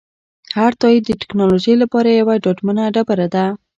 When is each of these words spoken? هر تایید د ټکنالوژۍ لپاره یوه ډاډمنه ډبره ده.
هر 0.57 0.71
تایید 0.81 1.03
د 1.07 1.11
ټکنالوژۍ 1.21 1.75
لپاره 1.83 2.09
یوه 2.19 2.35
ډاډمنه 2.43 2.83
ډبره 2.95 3.27
ده. 3.33 3.45